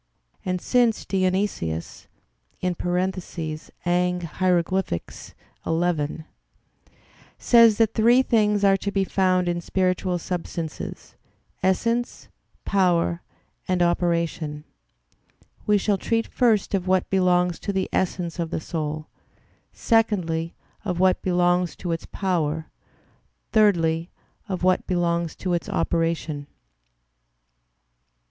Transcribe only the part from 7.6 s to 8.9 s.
that three things are